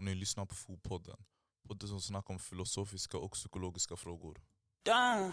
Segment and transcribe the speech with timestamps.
[0.00, 1.16] och ni lyssnar på Fopodden.
[1.68, 4.40] Podden som snackar om filosofiska och psykologiska frågor.
[4.84, 5.32] Down.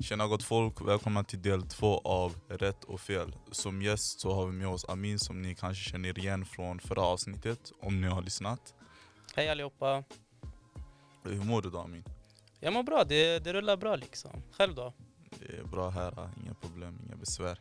[0.00, 3.36] Tjena gott folk, välkomna till del två av Rätt och fel.
[3.50, 7.02] Som gäst så har vi med oss Amin som ni kanske känner igen från förra
[7.02, 8.74] avsnittet, om ni har lyssnat.
[9.36, 10.04] Hej allihopa.
[11.22, 12.04] Hur mår du då Amin?
[12.60, 14.42] Jag mår bra, det, det rullar bra liksom.
[14.52, 14.92] Själv då?
[15.48, 17.60] Är bra här, inga problem, inga besvär.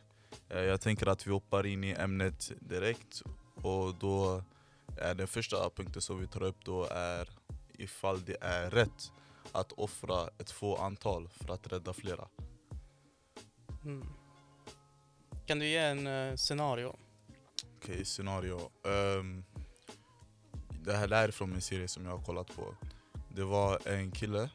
[0.49, 3.21] Eh, Jag tänker att vi hoppar in i ämnet direkt
[3.55, 4.43] och då
[4.97, 7.29] är den första punkten som vi tar upp då är
[7.77, 9.11] ifall det är rätt
[9.51, 12.27] att offra ett få antal för att rädda flera.
[13.85, 14.07] Mm.
[15.45, 16.95] Kan du ge en uh, scenario?
[17.77, 18.59] Okej, scenario.
[18.87, 19.43] Ehm,
[20.69, 22.75] det här det här är från en serie som jag har kollat på.
[23.35, 24.49] Det var en kille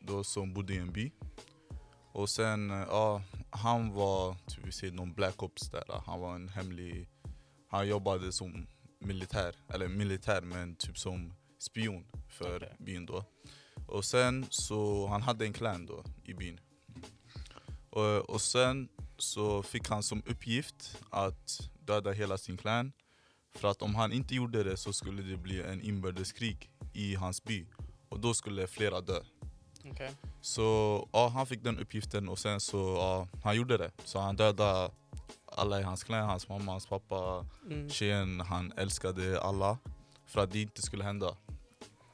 [0.00, 1.12] då som bodde i en by.
[2.12, 6.02] Och sen, eh, ja, han var, typ vi säger någon black ops där.
[6.06, 7.08] Han var en hemlig,
[7.68, 8.66] han jobbade som
[8.98, 12.76] militär, eller militär men typ som spion för Okej.
[12.78, 13.24] byn då.
[13.86, 16.60] Och sen så, han hade en clan då i byn.
[17.90, 22.92] Och, och sen så fick han som uppgift att döda hela sin clan.
[23.54, 27.44] För att om han inte gjorde det så skulle det bli en inbördeskrig i hans
[27.44, 27.66] by.
[28.08, 29.20] Och då skulle flera dö.
[29.84, 30.10] Okej.
[30.40, 30.62] Så
[31.12, 33.90] ja, han fick den uppgiften och sen så ja, han gjorde det.
[34.04, 34.90] Så han dödade
[35.56, 37.90] alla i hans clan, hans mamma, hans pappa, Mm.
[37.90, 39.78] tjejen han älskade alla.
[40.26, 41.36] För att det inte skulle hända.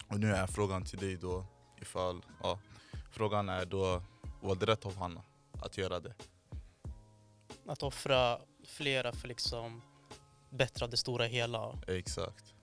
[0.09, 1.47] Och nu är frågan till dig då
[1.83, 2.59] ifall, ja,
[3.11, 4.03] frågan är då
[4.43, 5.23] var det rätt av Hanna
[5.63, 6.15] att göra det?
[7.67, 9.83] Att offra flera för liksom
[10.51, 11.79] bättra det stora hela.
[11.87, 12.55] Exakt.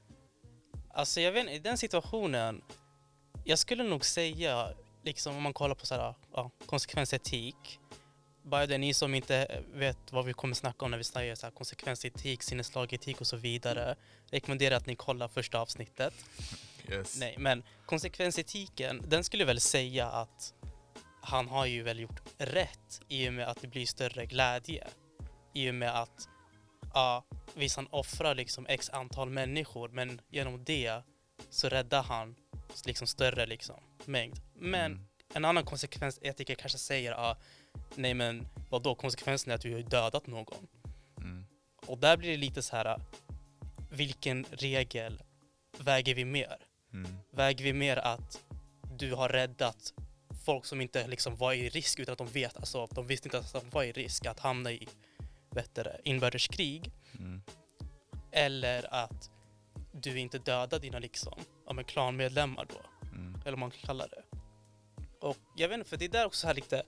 [0.94, 2.62] Alltså jag vet i den situationen,
[3.44, 7.80] jag skulle nog säga, liksom om man kollar på så här, ja, konsekvensetik.
[8.44, 11.46] Bara det ni som inte vet vad vi kommer snacka om när vi säger så
[11.46, 13.96] här, konsekvensetik, sinneslagetik och så vidare.
[14.30, 16.14] Rekommenderar att ni kollar första avsnittet.
[16.90, 17.20] Yes.
[17.20, 20.54] Nej, men konsekvensetiken, den skulle väl säga att
[21.22, 24.88] han har ju väl gjort rätt i och med att det blir större glädje.
[25.54, 26.30] I och med att,
[26.94, 31.02] ja, visst han offrar liksom x antal människor, men genom det
[31.50, 32.36] så räddar han
[32.86, 34.42] liksom större liksom mängd.
[34.56, 35.06] Men Mm.
[35.34, 37.38] en annan konsekvensetiker kanske säger, ja,
[37.96, 40.68] nej men vad då konsekvensen är att du har dödat någon.
[41.18, 41.46] Mm.
[41.86, 43.00] Och där blir det lite så här,
[43.92, 45.24] vilken regel
[45.78, 46.58] väger vi mer?
[46.94, 47.18] Mm.
[47.32, 48.42] väger vi mer att
[48.98, 49.94] du har räddat
[50.46, 53.40] folk som inte liksom var i risk utan att de vet, alltså de visste inte
[53.40, 54.88] att de var i risk att hamna i
[55.74, 57.42] det, inbördeskrig Mm.
[58.32, 59.30] eller att
[59.92, 62.82] du inte dödar dina liksom, ja, men klanmedlemmar då.
[63.46, 64.24] Eller vad man kan kalla det.
[65.20, 66.84] Och jag vet inte, för det är där också här lite,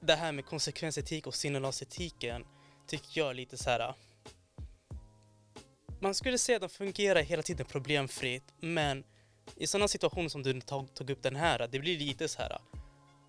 [0.00, 2.44] det här med konsekvensetik och sinnelagsetiken
[2.86, 3.94] tycker jag är lite så här.
[6.00, 9.04] Man skulle säga att de fungerar hela tiden problemfritt, men
[9.56, 12.58] i sådana situationer som du tog, tog upp den här, det blir lite så här.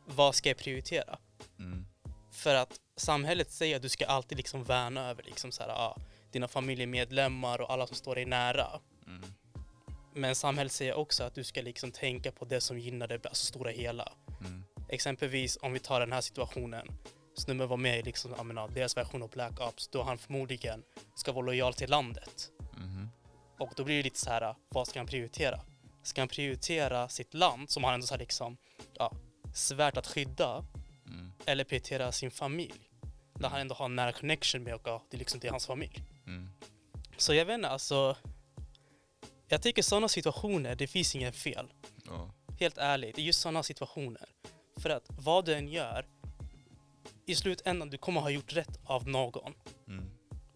[0.06, 1.20] Vad ska jag prioritera?
[1.60, 1.86] Mm.
[2.32, 5.98] För att samhället säger att du ska alltid liksom värna över liksom så här, ah,
[6.32, 8.80] dina familjemedlemmar och alla som står dig nära.
[10.18, 10.28] Mm.
[10.28, 13.46] Men samhället säger också att du ska liksom tänka på det som gynnar det alltså
[13.46, 14.14] stora hela.
[14.42, 14.64] Mm.
[14.90, 16.88] Exempelvis om vi tar den här situationen.
[17.38, 20.84] Snubben var med i liksom, jag menar, deras version av Black Ops då han förmodligen
[21.16, 22.52] ska vara lojal till landet.
[22.78, 23.10] Mhm.
[23.60, 25.60] Och då blir det lite så här, vad ska han prioritera?
[26.04, 28.58] Ska han prioritera sitt land som han ändå så här liksom,
[28.94, 29.12] ja,
[29.54, 30.66] svärt att skydda
[31.08, 31.32] Mm.
[31.46, 32.90] eller prioritera sin familj?
[33.34, 35.52] Där han ändå har en nära connection med och ja, det är liksom det är
[35.52, 36.04] hans familj.
[36.28, 36.50] Mm.
[37.18, 38.16] Så jag vet inte, alltså.
[39.48, 41.68] Jag tycker sådana situationer, det finns inget fel.
[42.06, 42.32] Ja.
[42.60, 44.26] Helt ärligt, i just sådana situationer.
[44.78, 46.06] För att vad du än gör,
[47.26, 49.54] i slutändan du kommer ha gjort rätt av någon.
[49.88, 50.06] Mm.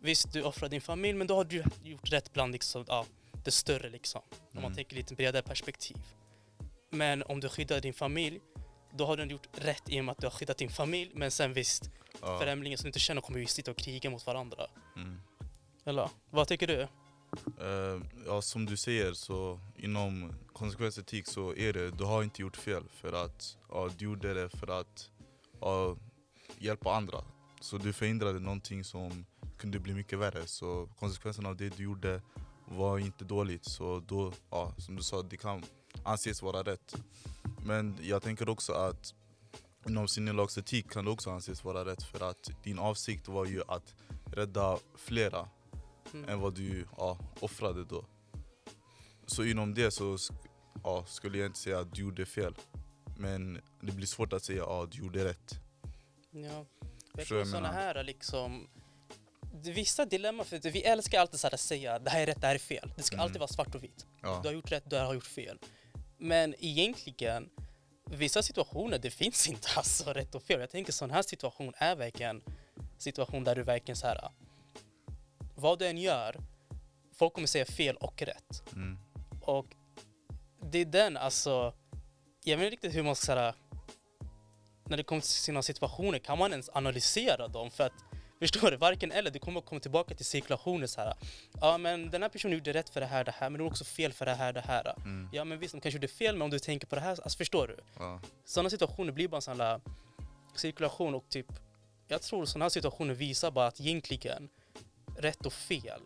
[0.01, 3.05] Visst, du offrar din familj, men då har du gjort rätt bland liksom, ja,
[3.43, 4.21] det större liksom.
[4.31, 4.75] Om man Mm.
[4.75, 5.97] tänker lite bredare perspektiv.
[6.89, 8.39] Men om du skyddar din familj,
[8.93, 11.11] då har du gjort rätt i och med att du har skyddat din familj.
[11.15, 11.89] Men sen visst,
[12.21, 12.39] Ja.
[12.39, 14.67] främlingar som du inte känner kommer ju sitta och kriga mot varandra.
[14.95, 15.21] Mm.
[15.85, 16.87] Eller vad tycker du?
[17.61, 22.57] Uh, ja, som du säger så inom konsekvensetik så är det, du har inte gjort
[22.57, 25.09] fel för att ja, du gjorde det för att
[25.59, 25.97] ja,
[26.57, 27.23] hjälpa andra.
[27.61, 29.25] Så du förhindrade någonting som
[29.57, 30.47] kunde bli mycket värre.
[30.47, 32.21] Så konsekvensen av det du gjorde
[32.65, 33.65] var inte dåligt.
[33.65, 35.63] Så då, ja, som du sa, det kan
[36.03, 36.95] anses vara rätt.
[37.65, 39.13] Men jag tänker också att
[39.87, 43.95] inom sinnelagsetik kan det också anses vara rätt för att din avsikt var ju att
[44.25, 45.47] rädda flera
[46.13, 46.29] Mm.
[46.29, 48.05] än vad du ja, offrade då.
[49.25, 50.17] Så inom det så
[50.83, 52.55] ja, skulle jag inte säga att du gjorde fel.
[53.17, 55.53] Men det blir svårt att säga att ja, du gjorde rätt.
[56.31, 56.65] Ja.
[57.17, 58.67] Jag tror sådana här liksom
[59.63, 62.55] Vissa dilemma, för vi älskar alltid så att säga det här är rätt, det här
[62.55, 62.93] är fel.
[62.97, 63.23] Det ska Mm.
[63.23, 64.05] alltid vara svart och vitt.
[64.21, 64.39] Ja.
[64.43, 65.57] Du har gjort rätt, du har gjort fel.
[66.17, 67.49] Men egentligen,
[68.05, 70.59] vissa situationer, det finns inte alltså rätt och fel.
[70.59, 72.41] Jag tänker sån här situation är verkligen
[72.97, 74.31] situation där du verkligen så här.
[75.61, 76.35] Vad du än gör,
[77.13, 78.63] folk kommer säga fel och rätt.
[78.75, 78.97] Mm.
[79.41, 79.65] Och
[80.71, 81.73] det är den, alltså,
[82.43, 83.55] jag vet inte riktigt hur man ska säga
[84.83, 87.71] när det kommer till sina situationer, kan man ens analysera dem?
[87.71, 87.93] För att,
[88.39, 91.13] förstår du, varken eller, du kommer komma tillbaka till cirkulationer så här.
[91.61, 93.71] Ja men den här personen gjorde rätt för det här, det här, men de gjorde
[93.71, 94.93] också fel för det här, det här.
[94.97, 95.29] Mm.
[95.33, 97.37] Ja men visst, de kanske gjorde fel, men om du tänker på det här, alltså
[97.37, 97.77] förstår du?
[97.99, 98.21] Ja.
[98.45, 99.81] Sådana situationer blir bara en sån här
[100.55, 101.47] cirkulation och typ,
[102.07, 104.49] jag tror sådana här situationer visar bara att egentligen,
[105.17, 106.01] rätt och fel,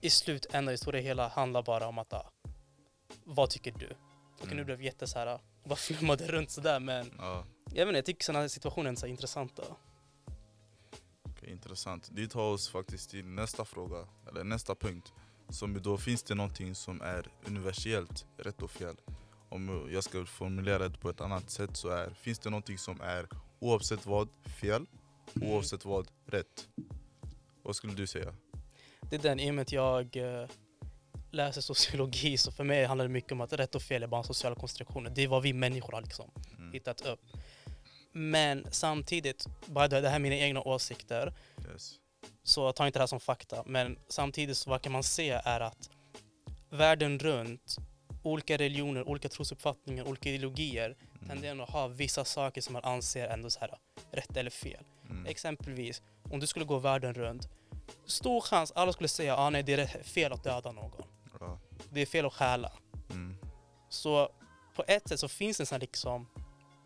[0.00, 2.30] i slutändan i stora hela handlar bara om att, ah,
[3.24, 3.96] vad tycker du?
[4.40, 4.64] Och nu Mm.
[4.64, 7.44] blev jätte så här, vad flummade runt sådär men Ja.
[7.74, 9.62] jag vet inte, jag tycker sådana här situationer är så intressanta.
[11.22, 12.08] Okej, intressant.
[12.12, 15.12] Det tar oss faktiskt till nästa fråga, eller nästa punkt.
[15.48, 18.96] Som då finns det någonting som är universellt rätt och fel.
[19.48, 23.00] Om jag ska formulera det på ett annat sätt så är, finns det någonting som
[23.00, 23.28] är
[23.60, 24.28] oavsett vad
[24.60, 24.86] fel,
[25.36, 25.48] Mm.
[25.50, 26.68] oavsett vad rätt.
[27.64, 28.34] Vad skulle du säga?
[29.10, 30.48] Det är den, i och med att jag eh,
[31.30, 34.22] läser sociologi så för mig handlar det mycket om att rätt och fel är bara
[34.22, 35.10] sociala konstruktioner.
[35.14, 36.72] Det är vad vi människor har liksom Mm.
[36.72, 37.20] hittat upp.
[38.12, 41.34] Men samtidigt, bara det det här är mina egna åsikter,
[41.72, 41.94] Yes.
[42.42, 43.62] så ta inte det här som fakta.
[43.66, 45.90] Men samtidigt så vad kan man se är att
[46.70, 47.76] världen runt,
[48.22, 51.28] olika religioner, olika trosuppfattningar, olika ideologier Mm.
[51.28, 53.74] tenderar att ha vissa saker som man anser ändå så här
[54.10, 54.84] rätt eller fel.
[55.10, 55.26] Mm.
[55.26, 57.48] Exempelvis, om du skulle gå världen runt,
[58.04, 61.02] stor chans alla skulle säga ah, nej det är fel att döda någon.
[61.40, 61.58] Ja.
[61.90, 62.72] Det är fel att stjäla.
[63.10, 63.36] Mm.
[63.88, 64.28] Så
[64.76, 66.28] på ett sätt så finns det en sån liksom,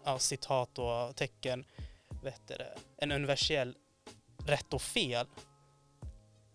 [0.05, 1.65] ja, citat och tecken,
[2.23, 3.75] vet det, en universell
[4.47, 5.27] rätt och fel.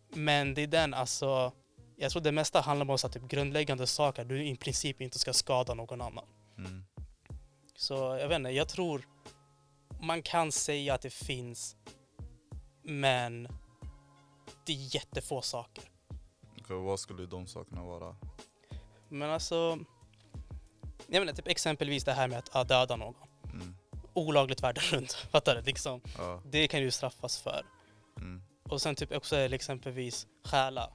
[0.09, 1.51] Men det är den alltså,
[1.95, 5.33] jag tror det mesta handlar om så typ grundläggande saker, du i princip inte ska
[5.33, 6.25] skada någon annan.
[6.57, 6.83] Mm.
[7.75, 9.05] Så jag vet inte, jag tror
[10.05, 11.75] man kan säga att det finns,
[12.83, 13.47] men
[14.65, 15.83] det är jättefå saker.
[16.61, 18.15] Okej, vad skulle de sakerna vara?
[19.09, 19.79] Men alltså,
[21.07, 23.15] jag menar typ exempelvis det här med att döda någon.
[23.53, 23.75] Mm.
[24.13, 25.61] Olagligt världen runt, fattar du?
[25.61, 26.41] Liksom, Ja.
[26.45, 27.65] det kan du straffas för.
[28.17, 28.41] Mm.
[28.63, 30.93] Och sen typ också exempelvis stjäla.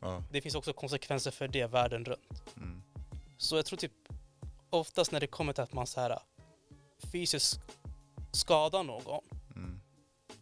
[0.00, 0.22] Ja.
[0.30, 2.42] Det finns också konsekvenser för det världen runt.
[2.56, 2.82] Mm.
[3.38, 3.92] Så jag tror typ
[4.70, 6.18] oftast när det kommer till att man så här
[7.12, 7.60] fysiskt
[8.36, 9.20] skadar någon
[9.56, 9.80] Mm.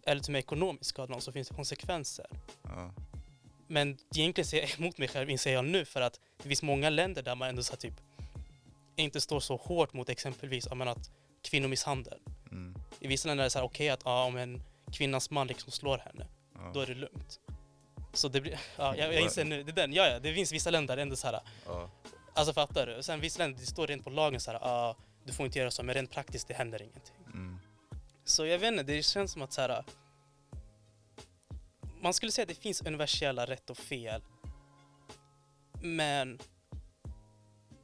[0.02, 2.26] eller till och med ekonomiskt skadar någon så finns det konsekvenser.
[2.62, 2.90] Ja.
[3.66, 6.90] Men egentligen ser jag emot mig själv inser jag nu för att det finns många
[6.90, 7.94] länder där man ändå så typ
[8.96, 11.10] inte står så hårt mot exempelvis menar, att
[11.42, 12.18] kvinnomisshandel.
[12.50, 12.74] Mm.
[13.00, 14.62] I vissa länder är det så här okej att ja, om en
[14.92, 16.70] kvinnas man liksom slår henne, Ja.
[16.74, 17.40] då är det lugnt.
[18.12, 20.52] Så det blir, ja, jag, jag inser nu, det är den, ja, ja, det finns
[20.52, 21.90] vissa länder där det ändå så här, Ja.
[22.34, 23.02] alltså fattar du?
[23.02, 25.70] Sen vissa länder, det står rent på lagen så här, ja, du får inte göra
[25.70, 27.14] så, men rent praktiskt det händer ingenting.
[28.24, 29.84] Så jag vet inte, det känns som att så här.
[32.00, 34.22] Man skulle säga att det finns universella rätt och fel.
[35.82, 36.38] Men...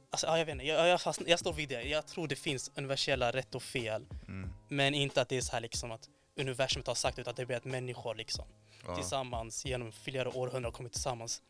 [0.09, 1.83] Alltså, ja, jag vet inte, jag, jag, fast, jag står vid det.
[1.83, 4.05] Jag tror det finns universella rätt och fel.
[4.27, 4.49] Mm.
[4.69, 7.45] Men inte att det är så här liksom att universum har sagt utan att det
[7.45, 8.45] blir att människor liksom
[8.85, 8.95] Ja.
[8.95, 11.41] tillsammans genom flera århundraden kommit tillsammans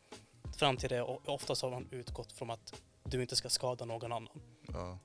[0.56, 1.02] fram till det.
[1.02, 4.28] Och oftast har man utgått från att du inte ska skada någon annan.
[4.72, 4.98] Ja.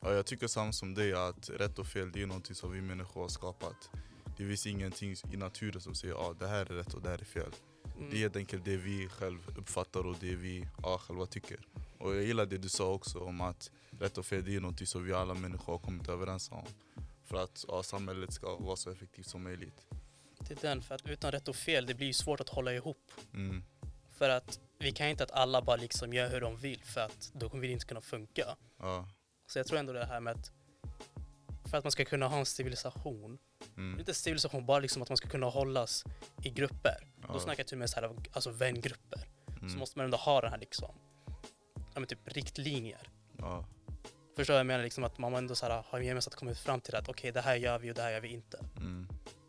[0.00, 2.80] Ja, jag tycker samma som dig att rätt och fel det är någonting som vi
[2.80, 3.90] människor har skapat.
[4.36, 7.08] Det finns ingenting i naturen som säger att ah, det här är rätt och det
[7.08, 7.52] här är fel.
[7.96, 8.10] Mm.
[8.10, 11.58] Det är helt enkelt det vi själv uppfattar och det vi ja, själva tycker.
[11.98, 14.86] Och jag gillar det du sa också om att rätt och fel det är någonting
[14.86, 16.66] som vi alla människor har kommit överens om.
[17.24, 19.86] För att ja, samhället ska vara så effektivt som möjligt.
[20.38, 23.12] Det är den, för att utan rätt och fel, det blir svårt att hålla ihop.
[23.34, 23.64] Mm.
[24.18, 27.30] För att vi kan inte att alla bara liksom gör hur de vill för att
[27.34, 28.56] då kommer det inte kunna funka.
[28.78, 29.08] Ja.
[29.48, 30.50] Så jag tror ändå det här med att
[31.70, 33.38] för att man ska kunna ha en civilisation,
[33.76, 33.98] Mm.
[33.98, 36.04] inte civilisation, bara liksom att man ska kunna hållas
[36.44, 36.96] i grupper.
[37.16, 37.40] Då Ja.
[37.40, 39.28] snackar jag till och med så här, alltså vängrupper.
[39.58, 39.78] Så Mm.
[39.78, 40.94] måste man ändå ha den här liksom,
[41.76, 43.08] ja men typ riktlinjer.
[43.38, 43.64] Ja.
[44.36, 47.08] Förstår jag menar liksom att man ändå så här, har gemensamt kommit fram till att
[47.08, 48.64] okej det här gör vi och det här gör vi inte.
[48.76, 49.08] Mm.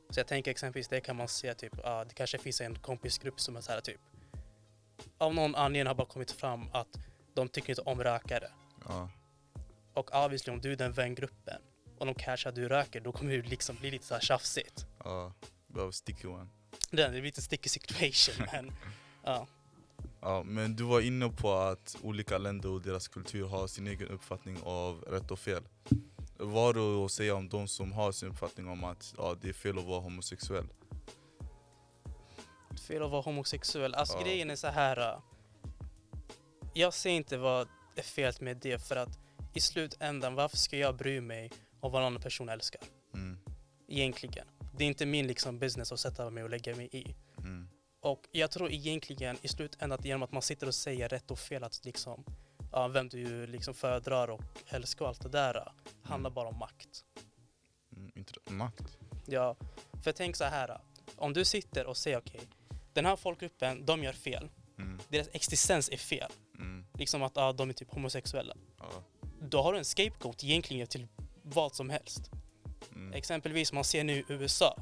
[0.09, 3.39] Så jag tänker exempelvis det kan man se typ, ja det kanske finns en kompisgrupp
[3.39, 3.99] som är så här typ
[5.17, 6.99] av någon anledning har bara kommit fram att
[7.33, 8.51] de tycker inte om rökare.
[8.87, 9.09] Ja.
[9.99, 11.61] Och obviously om du är den vängruppen
[11.97, 14.85] och de cashar du röker då kommer det liksom bli lite så här tjafsigt.
[15.03, 15.33] Ja.
[15.67, 16.47] Behöver sticky one.
[16.91, 18.71] Det är lite sticky situation men
[19.23, 19.47] ja.
[20.21, 24.07] Ja, men du var inne på att olika länder och deras kultur har sin egen
[24.07, 25.63] uppfattning av rätt och fel.
[26.37, 29.49] vad har du att säga om de som har sin uppfattning om att ja, det
[29.49, 30.67] är fel att vara homosexuell?
[32.87, 33.93] Fel att vara homosexuell.
[33.95, 34.23] Alltså Ja.
[34.23, 35.13] grejen är så här.
[35.13, 35.19] äh,
[36.73, 39.19] Jag ser inte vad är fel med det för att
[39.53, 42.81] i slutändan, varför ska jag bry mig om vad en annan person älskar?
[43.13, 43.39] Mm,
[43.87, 44.47] Egentligen.
[44.77, 47.15] Det är inte min liksom business att sätta mig och lägga mig i.
[47.37, 47.69] mm,
[48.01, 51.39] Och jag tror egentligen i slutändan att genom att man sitter och säger rätt och
[51.39, 52.25] fel att liksom,
[52.71, 55.63] ja, vem du liksom föredrar och älskar och allt det där äh,
[56.03, 57.05] handlar bara om makt.
[57.95, 58.97] mm, inte makt.
[59.25, 59.55] Ja,
[60.03, 60.81] för tänk så här.
[61.15, 62.41] Om du sitter och säger okej,
[62.93, 64.49] den här folkgruppen, de gör fel.
[64.77, 66.31] Mm, Deras existens är fel.
[66.55, 68.55] mm, Liksom att ah, de är typ homosexuella.
[69.49, 71.07] Då har du en scapegoat egentligen till
[71.43, 72.31] vad som helst.
[72.95, 74.75] mm, Exempelvis man ser nu i USA.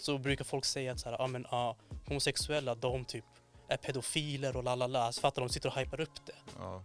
[0.00, 3.24] Så brukar folk säga att så här, ah, men, ah, homosexuella de typ
[3.68, 5.12] är pedofiler och la la la.
[5.12, 6.34] Så fattar de sitter och hypar upp det.
[6.58, 6.84] ja,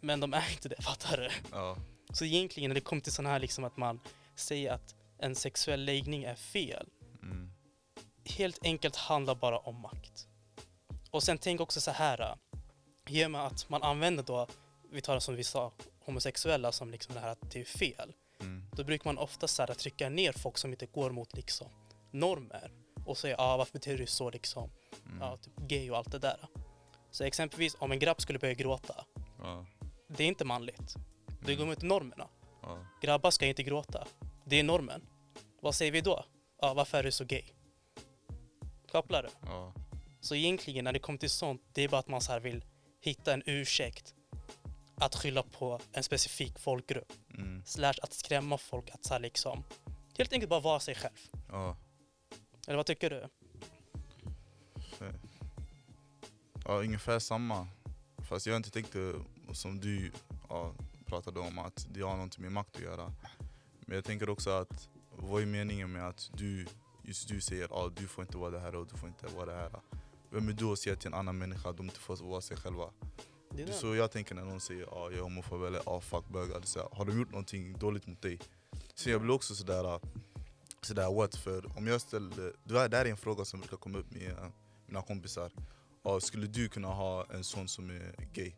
[0.00, 1.30] Men de är inte det, fattar du?
[1.52, 1.76] ja,
[2.12, 4.00] Så egentligen när det kommer till sådana här liksom att man
[4.36, 6.86] säger att en sexuell läggning är fel.
[7.22, 7.50] mm,
[8.24, 10.26] Helt enkelt handlar bara om makt.
[11.10, 12.36] Och sen tänk också så här.
[13.08, 14.46] I och med att man använder då,
[14.90, 15.72] vi tar det som vi sa,
[16.08, 18.12] homosexuella som liksom det här att det är fel.
[18.40, 21.68] mm, Då brukar man ofta så här, trycka ner folk som inte går mot liksom
[22.10, 22.70] normer
[23.06, 24.70] och säga ah, varför beter du så liksom,
[25.06, 26.38] mm, ja, typ gay och allt det där.
[27.10, 29.04] Så exempelvis om en grabb skulle börja gråta,
[29.38, 29.66] ja,
[30.08, 30.94] det är inte manligt.
[31.40, 32.28] Det går mm, mot normerna.
[32.62, 34.06] ja, Grabbar ska inte gråta.
[34.44, 35.06] Det är normen.
[35.60, 36.24] Vad säger vi då?
[36.60, 37.42] Ja, varför är du så gay?
[38.92, 39.28] Kopplar du?
[39.42, 39.74] ja,
[40.20, 42.64] Så egentligen när det kommer till sånt, det är bara att man så här vill
[43.00, 44.14] hitta en ursäkt
[45.00, 47.12] att skylla på en specifik folkgrupp.
[47.34, 49.64] mm, Slash att skrämma folk att så här liksom
[50.18, 51.16] helt enkelt bara vara sig själv.
[51.48, 51.76] ja.
[52.66, 53.28] Eller vad tycker du?
[56.64, 57.68] Ja, ungefär samma.
[58.28, 59.14] Fast jag inte tänkte
[59.52, 60.12] som du
[60.48, 60.74] ja,
[61.06, 63.12] pratade om att det har någonting med makt att göra.
[63.80, 66.66] Men jag tänker också att vad är meningen med att du,
[67.04, 69.26] just du säger att ah, du får inte vara det här och du får inte
[69.26, 69.70] vara det här.
[70.30, 72.56] Vem är du att säga till en annan människa att de inte får vara sig
[72.56, 72.90] själva?
[73.50, 75.82] Det är Det så jag tänker när någon säger att ah, jag är homofob eller
[75.86, 76.62] ah, fuck bögar.
[76.96, 78.38] Har de gjort någonting dåligt mot dig?
[78.94, 80.00] Så jag blir också sådär, ah,
[80.82, 81.36] sådär what?
[81.36, 84.48] För om jag ställer, det här är en fråga som brukar komma upp med eh,
[84.86, 85.52] mina kompisar.
[86.02, 88.52] Ah, skulle du kunna ha en son som är gay?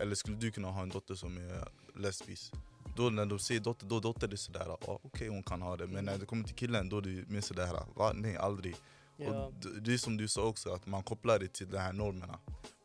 [0.00, 1.68] Eller skulle du kunna ha en dotter som är
[2.00, 2.52] lesbisk?
[2.96, 5.76] Då när de säger dotter, då dotter är det sådär, ah, okej hon kan ha
[5.76, 5.86] det.
[5.86, 8.12] Men när det kommer till killen då är det mer sådär, va?
[8.14, 8.76] Nej aldrig.
[9.16, 9.52] Ja, Och
[9.82, 12.38] det är som du sa också, att man kopplar det till de här normerna.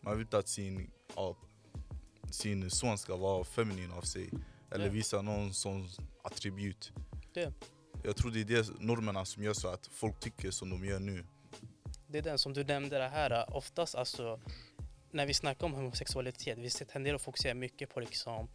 [0.09, 1.35] Man vill inte att sin, ja,
[2.31, 4.29] sin son ska vara feminin av sig.
[4.71, 5.87] Eller visa någon sån
[6.23, 6.91] attribut.
[7.33, 7.53] Det.
[8.03, 10.99] Jag tror det är det normerna som gör så att folk tycker som de gör
[10.99, 11.25] nu.
[12.07, 13.55] det är den som du nämnde det här.
[13.55, 14.39] Oftast alltså
[15.11, 18.47] när vi snackar om homosexualitet, vi tenderar att fokusera mycket på liksom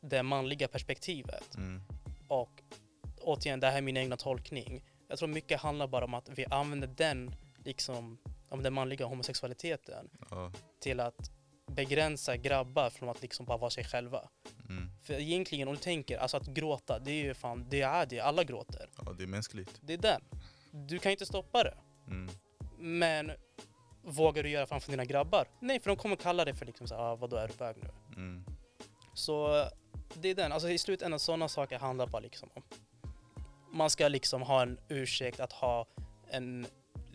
[0.00, 1.54] det manliga perspektivet.
[1.56, 1.82] Mm.
[2.28, 2.62] Och
[3.20, 4.84] återigen, det här är min egna tolkning.
[5.08, 8.18] Jag tror mycket handlar bara om att vi använder den, liksom,
[8.54, 10.52] om den manliga homosexualiteten Ja.
[10.80, 11.30] till att
[11.66, 14.28] begränsa grabbar från att liksom bara vara sig själva.
[14.68, 14.90] Mm.
[15.02, 18.20] För egentligen, om du tänker, alltså att gråta, det är ju fan, det är det,
[18.20, 18.90] alla gråter.
[19.04, 19.80] ja, det är mänskligt.
[19.80, 20.20] Det är den.
[20.70, 21.74] Du kan inte stoppa det.
[22.08, 22.30] Mm.
[22.78, 23.32] Men
[24.02, 25.48] vågar du göra framför dina grabbar?
[25.60, 27.76] Nej, för de kommer kalla dig för liksom så här, ah, vadå är du bög
[27.82, 27.90] nu?
[28.16, 28.44] Mm.
[29.14, 29.66] Så
[30.14, 32.62] det är den, alltså i slutändan sådana saker handlar bara liksom om
[33.72, 35.86] man ska liksom ha en ursäkt att ha
[36.30, 36.66] en,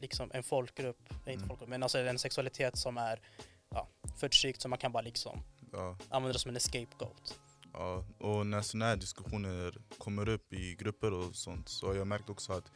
[0.01, 1.47] liksom en folkgrupp, inte Mm.
[1.47, 3.19] folkgrupp, men alltså en sexualitet som är
[3.69, 3.87] ja,
[4.19, 5.41] förtryckt så man kan bara liksom
[5.71, 5.97] Ja.
[6.09, 7.39] använda det som en scapegoat.
[7.73, 12.07] Ja, och när sådana här diskussioner kommer upp i grupper och sånt så har jag
[12.07, 12.71] märkt också att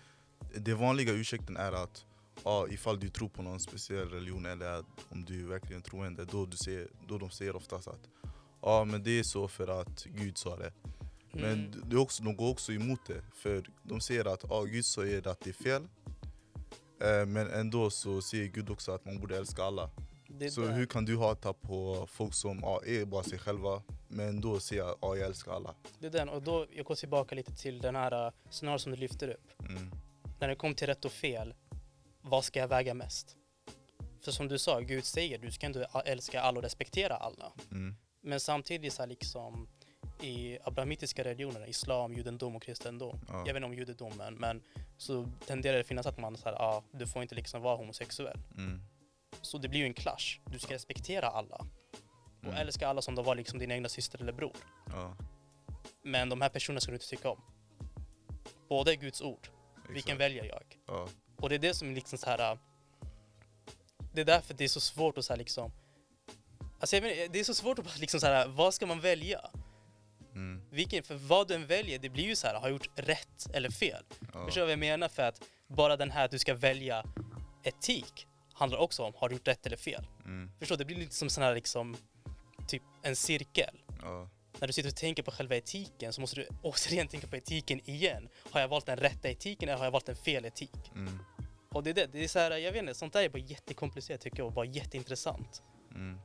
[0.55, 2.05] det vanliga ursäkten är att
[2.43, 6.45] ja, ifall du tror på någon speciell religion eller att om du verkligen troende då,
[6.45, 8.09] du säger, då de säger oftast att
[8.61, 10.73] ja men det är så för att Gud sa det.
[11.31, 11.81] Men Mm.
[11.89, 15.39] det också, de går också emot det för de säger att ja, Gud säger att
[15.39, 16.12] det är fel eh,
[17.27, 19.89] men ändå så säger Gud också att man borde älska alla.
[20.51, 20.71] Så där.
[20.71, 24.85] hur kan du hata på folk som ja, är bara sig själva men då säga
[24.85, 25.75] att ja, jag älskar alla?
[25.99, 28.91] Det är den, och då jag går tillbaka lite till den här uh, scenariot som
[28.91, 29.61] du lyfter upp.
[29.69, 29.91] Mm.
[30.39, 31.53] När det kommer till rätt och fel,
[32.21, 33.35] vad ska jag väga mest?
[34.21, 37.53] För som du sa, Gud säger du ska inte älska alla och respektera alla.
[37.71, 37.95] Mm.
[38.21, 39.67] Men samtidigt så liksom
[40.23, 43.19] i abrahamitiska religioner, islam, judendom och kristendom.
[43.27, 43.33] Ja.
[43.37, 44.61] Jag vet inte om judendomen, men
[44.97, 48.39] så tenderar det finnas att man säger ah, du får inte liksom vara homosexuell.
[48.57, 48.81] Mm.
[49.41, 50.39] Så det blir ju en clash.
[50.45, 51.55] Du ska respektera alla
[52.39, 52.55] och Mm.
[52.55, 54.55] älska alla som de var liksom din egna syster eller bror.
[54.91, 55.15] Ja,
[56.03, 57.41] Men de här personerna ska du inte tycka om.
[58.69, 59.47] Båda är Guds ord.
[59.89, 60.19] Vilken exakt.
[60.21, 60.63] väljer jag?
[60.87, 62.51] Ja, Och det är det som är liksom så här.
[62.51, 62.57] äh,
[64.13, 65.71] Det är därför det är så svårt att så här liksom.
[66.79, 68.47] Alltså jag inte, det är så svårt att liksom så här.
[68.47, 69.41] Vad ska man välja?
[70.33, 70.61] Mm.
[70.69, 73.47] vilken, för vad du än väljer, det blir ju så här, har jag gjort rätt
[73.53, 74.03] eller fel?
[74.33, 74.45] Ja.
[74.45, 75.09] Förstår du vad jag menar?
[75.09, 77.05] För att bara den här att du ska välja
[77.63, 80.07] etik handlar också om, har du gjort rätt eller fel?
[80.25, 80.51] Mm.
[80.59, 80.83] Förstår du?
[80.83, 81.97] Det blir lite som sån här liksom,
[82.67, 83.81] typ en cirkel.
[84.01, 84.29] Ja.
[84.59, 87.89] När du sitter och tänker på själva etiken så måste du återigen tänka på etiken
[87.89, 88.29] igen.
[88.51, 90.91] Har jag valt den rätta etiken eller har jag valt en fel etik?
[90.95, 91.19] Mm.
[91.69, 93.39] Och det är det, det är så här, jag vet inte, sånt där är bara
[93.39, 95.63] jättekomplicerat tycker jag och bara jätteintressant.
[95.91, 96.19] Mm.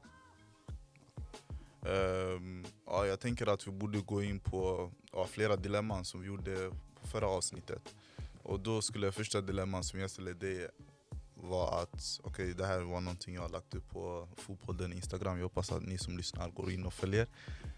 [1.89, 6.27] Ehm, ja, jag tänker att vi borde gå in på ja, flera dilemman som vi
[6.27, 7.95] gjorde på förra avsnittet.
[8.43, 10.71] Och då skulle första dilemman som jag ställde det
[11.35, 15.37] var att okej det här var någonting jag har lagt upp på fotbollen, Instagram.
[15.37, 17.27] Jag hoppas att ni som lyssnar går in och följer.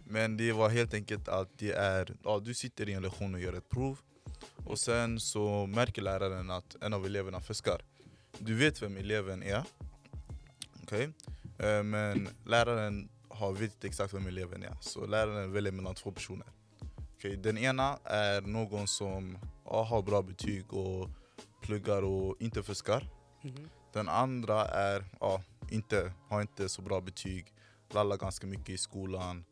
[0.04, 3.40] Men det var helt enkelt att det är, ja, du sitter i en lektion och
[3.40, 3.98] gör ett prov.
[4.66, 7.82] Och sen så märker läraren att en av eleverna fuskar.
[8.38, 9.64] Du vet vem eleven är.
[10.82, 11.10] Okej?
[11.58, 13.08] Eh, Men läraren
[13.40, 14.76] har vet inte exakt vem eleven är.
[14.80, 16.46] Så läraren väljer mellan två personer.
[17.16, 21.08] Okej, Den ena är någon som ja, har bra betyg och
[21.62, 23.08] pluggar och inte fuskar.
[23.42, 23.68] Mhm.
[23.92, 27.54] Den andra är, ja, inte, har inte så bra betyg,
[27.90, 29.44] lallar ganska mycket i skolan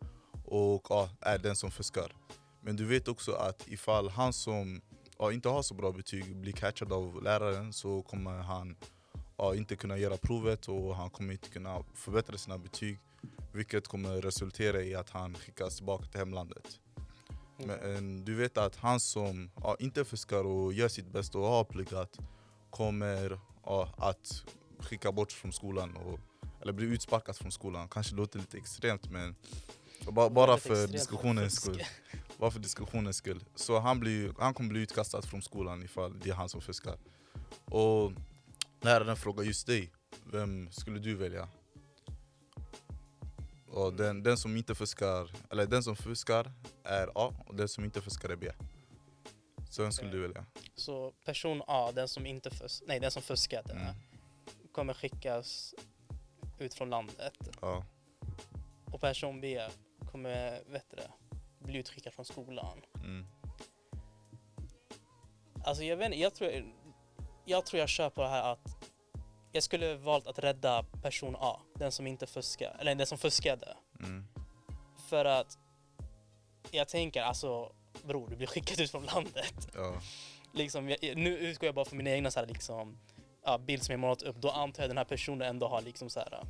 [0.44, 2.12] och ja, är den som fuskar.
[2.60, 4.80] Men du vet också att ifall han som
[5.18, 8.76] ja, inte har så bra betyg blir catchad av läraren så kommer han
[9.36, 12.98] ja, inte kunna göra provet och han kommer inte kunna förbättra sina betyg.
[13.52, 16.80] Vilket kommer resultera i att han skickas tillbaka till hemlandet.
[17.66, 21.64] Men du vet att han som ja, inte fuskar och gör sitt bästa och har
[21.64, 22.18] pluggat
[22.70, 24.44] kommer ja, att
[24.78, 26.18] skicka bort från skolan och,
[26.62, 27.88] eller bli utsparkad från skolan.
[27.88, 29.34] Kanske låter lite extremt men
[30.10, 31.82] ba, bara för diskussionens skull.
[32.38, 33.44] Bara för diskussionens skull.
[33.54, 36.98] Så han, blir, han kommer bli utkastad från skolan ifall det är han som fuskar.
[37.64, 38.12] Och
[38.80, 39.92] läraren frågar just dig,
[40.24, 41.48] vem skulle du välja?
[43.70, 46.52] Och den, den som inte fuskar, eller den som fuskar
[46.84, 48.50] är A och den som inte fuskar är B.
[49.70, 50.46] Så vem skulle du välja?
[50.74, 53.94] Så person A, den som inte fus- nej, den som fuskade, Mm.
[54.72, 55.74] kommer skickas
[56.58, 57.34] ut från landet.
[57.60, 57.84] Ja.
[58.92, 59.60] Och person B
[60.12, 60.96] kommer, vet du
[61.66, 62.78] bli utskickad från skolan.
[62.94, 63.26] Mm.
[65.64, 66.50] Alltså jag vet inte, jag tror
[67.44, 68.84] jag, tror jag kör på det här att
[69.52, 73.76] jag skulle valt att rädda person A, den som inte fuskar, eller den som fuskade.
[74.00, 74.26] Mm.
[75.08, 75.58] För att
[76.70, 79.68] jag tänker alltså, bror du blir skickad ut från landet.
[79.74, 80.00] Ja.
[80.52, 82.98] Liksom, jag, nu utgår jag bara från min egna så här, liksom,
[83.44, 84.36] ja, bild som jag målat upp.
[84.36, 86.42] Då antar jag den här personen ändå har liksom så här.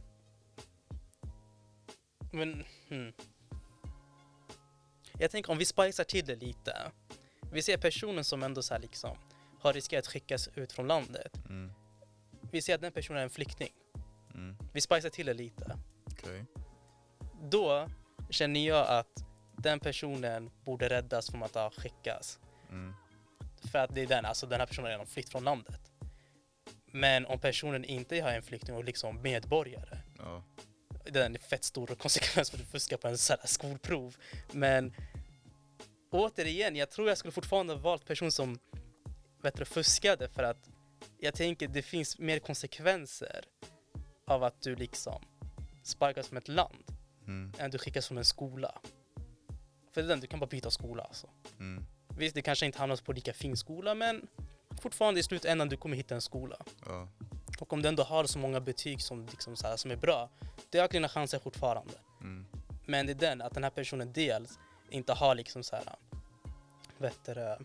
[2.32, 3.12] Men, hmm.
[5.18, 6.92] Jag tänker om vi spicar till det lite.
[7.52, 9.16] Vi ser personen som ändå så här liksom
[9.61, 11.37] har riskerat att skickas ut från landet.
[11.48, 11.72] Mm.
[12.50, 13.72] Vi ser att den personen är en flykting.
[14.34, 14.56] Mm.
[14.72, 15.78] Vi spicar till det lite.
[16.04, 16.44] Okej.
[17.42, 17.88] Då
[18.30, 19.24] känner jag att
[19.56, 22.38] den personen borde räddas från att ha skickas.
[22.70, 22.94] Mm.
[23.72, 25.80] För att det är den, alltså den här personen har flytt från landet.
[26.92, 30.42] Men om personen inte är en flykting och liksom medborgare, Ja.
[31.04, 34.16] det är en fett stor konsekvens för att du fuskar på en här skolprov.
[34.52, 34.94] Men
[36.11, 38.58] återigen, jag tror jag skulle fortfarande valt person som
[39.42, 40.68] du, fuskade för att
[41.18, 43.44] jag tänker det finns mer konsekvenser
[44.26, 45.22] av att du liksom
[45.82, 46.84] sparkas från ett land
[47.28, 47.52] Mm.
[47.58, 48.80] än du skickas från en skola.
[49.94, 51.26] För den, du kan bara byta skola alltså.
[51.58, 51.84] Mm.
[52.18, 54.28] Visst, det kanske inte hamnar på lika fin skola, men
[54.82, 56.56] fortfarande i slutändan du kommer hitta en skola.
[56.87, 57.08] Ja.
[57.61, 60.30] Och om du ändå har så många betyg som, liksom så här, som är bra,
[60.70, 61.94] det ökar dina chanser fortfarande.
[62.20, 62.46] Mm.
[62.87, 64.58] Men det är den, att den här personen dels
[64.90, 65.84] inte har liksom så här,
[66.98, 67.56] vet du,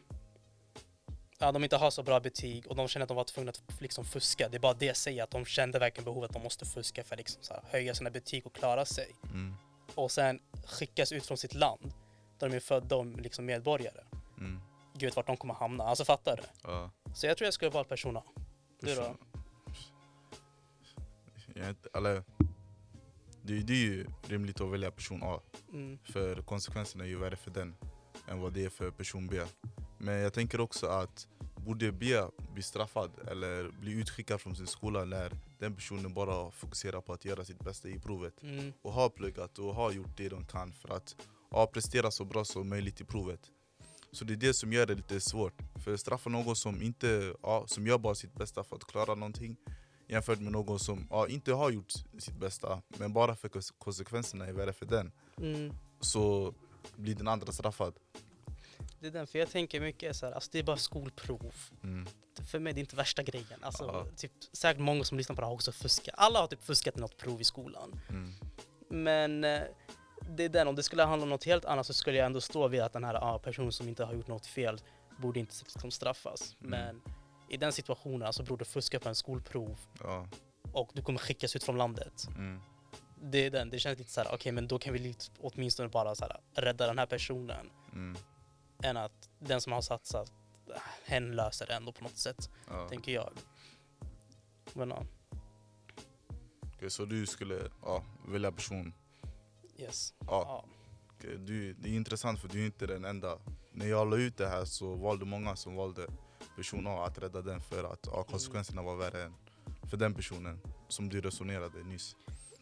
[1.40, 3.82] ja, de inte har så bra betyg och de känner att de var tvungna att
[3.82, 4.50] liksom fuska.
[4.50, 7.04] Det är bara det jag säger, att de kände verkligen behovet att de måste fuska
[7.04, 9.16] för att liksom här, höja sina betyg och klara sig.
[9.24, 9.56] Mm.
[9.96, 11.94] Och sen skickas ut från sitt land,
[12.40, 14.04] där de är födda och liksom medborgare.
[14.38, 14.62] Mm.
[14.94, 16.44] Gud vet vart de kommer hamna, alltså fattar du?
[16.64, 16.92] Ja.
[17.16, 18.24] Så jag tror jag skulle valt person A.
[18.80, 19.16] Du då?
[21.56, 22.24] Jag vet, eller,
[23.42, 25.40] det, det är ju rimligt att välja person A.
[25.74, 26.00] Mm.
[26.04, 27.76] För konsekvenserna är ju värre för den
[28.28, 29.42] än vad det är för person B.
[30.04, 32.22] Men jag tänker också att borde B
[32.54, 37.26] bli straffad eller bli utskickad från sin skola när den personen bara fokuserar på att
[37.26, 38.74] göra sitt bästa i provet Mm.
[38.82, 41.16] och har pluggat och har gjort det de kan för att
[41.52, 43.40] ja, prestera så bra som möjligt i provet.
[44.12, 45.54] Så det är det som gör det lite svårt.
[45.84, 49.56] För straffa någon som inte ja, som gör bara sitt bästa för att klara någonting
[50.08, 54.46] jämfört med någon som ja, inte har gjort sitt bästa men bara för kons- konsekvenserna
[54.46, 55.74] är värre för den Mm.
[56.00, 56.54] så
[56.96, 57.94] blir den andra straffad.
[59.04, 61.56] Det är den, för jag tänker mycket så här, alltså det är bara skolprov.
[61.84, 62.08] Mm.
[62.52, 63.60] För mig det är inte värsta grejen.
[63.64, 64.06] Alltså, Ja.
[64.18, 66.16] typ, säkert många som lyssnar på det har också fuskat.
[66.18, 68.02] Alla har typ fuskat något prov i skolan.
[68.10, 68.34] Mm.
[68.90, 69.62] Men eh,
[70.30, 72.42] det är den, om det skulle handla om något helt annat så skulle jag ändå
[72.42, 74.82] stå vid att den här ah, personen som inte har gjort något fel
[75.18, 76.56] borde inte liksom straffas.
[76.60, 76.70] Mm.
[76.72, 77.02] Men
[77.50, 80.28] i den situationen, alltså bror du fuskar på en skolprov Ja.
[80.72, 82.28] och du kommer skickas ut från landet.
[82.28, 82.62] Mm.
[83.22, 86.16] Det är den, det känns lite så här, okej men då kan vi åtminstone bara
[86.16, 87.70] så här, rädda den här personen.
[87.94, 88.18] Mm.
[88.84, 90.32] Än att den som har satsat,
[91.06, 92.90] hen löser det ändå på något sätt, Ja.
[92.90, 93.30] tänker jag.
[94.74, 95.04] Men ja,
[96.76, 98.94] Okej, så du skulle ja, välja person?
[99.78, 100.14] yes.
[100.28, 100.66] Ja.
[101.18, 103.38] Okej, du, det är intressant för du är inte den enda.
[103.72, 106.08] När jag la ut det här så valde många som valde
[106.56, 109.34] person A att rädda den för att ja, konsekvenserna var värre än
[109.90, 112.16] för den personen som du resonerade nyss.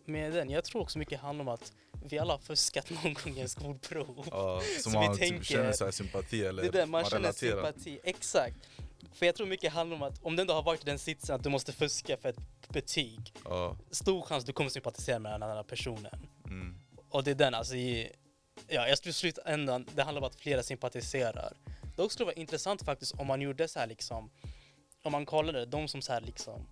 [0.05, 3.37] Med den, jag tror också mycket handlar om att vi alla har fuskat någon gång
[3.37, 4.27] i en skolprov.
[4.31, 7.19] Ja, Så vi man tänker- typ känner så sympati eller Det är det, man känner
[7.21, 7.71] relaterar.
[7.71, 7.99] sympati.
[8.03, 8.57] Exakt.
[9.13, 11.35] För jag tror mycket handlar om att om du ändå har varit i den sitsen
[11.35, 15.41] att du måste fuska för ett betyg, Ja, stor chans du kommer sympatisera med den
[15.41, 16.27] här personen.
[16.45, 16.75] mm,
[17.09, 18.11] Och det är den, alltså i,
[18.67, 21.53] ja, jag tror slutändan, det handlar om att flera sympatiserar.
[21.95, 24.31] Dock skulle det vara intressant faktiskt om man gjorde så här liksom,
[25.03, 26.67] om man kollade de som så här liksom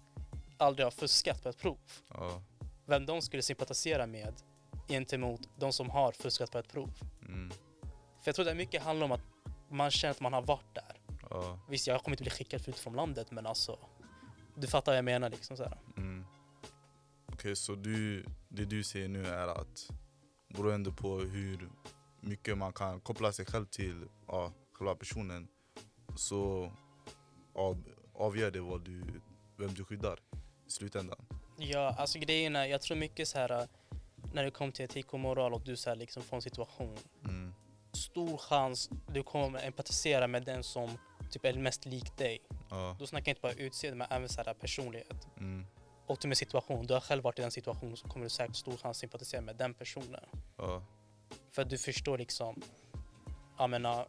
[0.58, 1.78] aldrig har fuskat på ett prov,
[2.10, 2.42] ja,
[2.86, 4.34] vem de skulle sympatisera med
[4.90, 6.92] gentemot de som har fuskat på ett prov.
[7.28, 7.50] mm,
[8.22, 9.22] För jag tror det mycket handlar om att
[9.70, 11.02] man känner att man har varit där.
[11.30, 13.80] ja, Visst, jag kommer inte bli skickad ut från landet, men alltså,
[14.56, 16.26] du fattar vad jag menar liksom så mm.
[17.34, 19.90] Okej, så du, det du säger nu är att
[20.48, 21.70] beroende på hur
[22.22, 25.48] mycket man kan koppla sig själv till ja, själva personen
[26.16, 26.72] så
[27.56, 29.04] av, avgör det vad du,
[29.58, 30.20] vem du skyddar
[30.68, 31.26] i slutändan.
[31.58, 33.68] Ja, alltså grejen är, jag tror mycket så här
[34.34, 37.54] när det kommer till etik och moral och du här liksom får en situation, Mm,
[37.94, 40.98] stor chans du kommer empatisera med den som
[41.32, 42.42] typ är mest lik dig.
[42.70, 45.28] ja, Då snackar jag inte bara utseende men även så här personlighet.
[45.38, 45.66] mm,
[46.08, 48.56] Och till med situation, du har själv varit i den situationen så kommer du säkert
[48.56, 50.26] stor chans sympatisera med den personen.
[50.58, 50.84] ja,
[51.52, 52.62] För att du förstår liksom,
[53.58, 54.08] jag menar,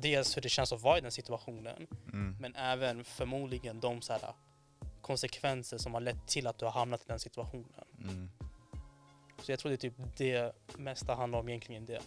[0.00, 4.12] dels hur det känns att vara i den situationen mm, men även förmodligen de så
[4.12, 4.34] här,
[5.00, 7.84] konsekvenser som har lett till att du har hamnat i den situationen.
[7.98, 8.30] mm.
[9.42, 12.00] Så jag tror det är typ det mesta handlar om egentligen det.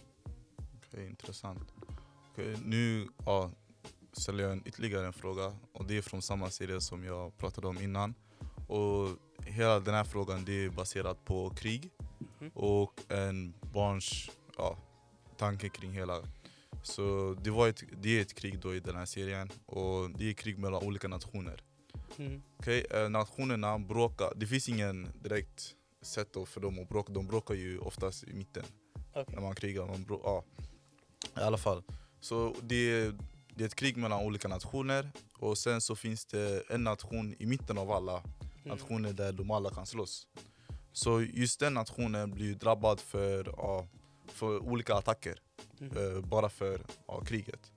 [0.76, 1.74] Okej, intressant.
[2.32, 3.50] Okej, nu ja,
[4.12, 7.66] ställer jag en, ytterligare en fråga och det är från samma serie som jag pratade
[7.66, 8.14] om innan.
[8.68, 9.08] Och
[9.46, 11.90] hela den här frågan det är baserat på krig
[12.40, 12.50] Mhm.
[12.54, 14.78] och en barns ja,
[15.36, 16.22] tanke kring hela.
[16.82, 20.28] Så det, var ett, det är ett krig då i den här serien och det
[20.28, 21.62] är krig mellan olika nationer.
[22.16, 22.42] Mm.
[22.56, 25.74] Okej, eh, nationerna bråkar, det finns ingen direkt
[26.06, 28.64] sätt då för dem att bråka, de bråkar ju oftast i mitten
[29.12, 29.24] Okej.
[29.34, 29.86] när man krigar.
[29.86, 30.44] Man bro- ja.
[31.36, 31.82] I alla fall.
[32.20, 33.14] Så det är,
[33.54, 37.46] det är ett krig mellan olika nationer och sen så finns det en nation i
[37.46, 38.22] mitten av alla
[38.64, 38.78] Mm.
[38.78, 40.26] nationer där de alla kan slåss.
[40.92, 43.86] Så just den nationen blir drabbad för, ja,
[44.28, 45.38] för olika attacker
[45.80, 45.96] Mm.
[46.16, 47.72] eh, bara för ja, kriget.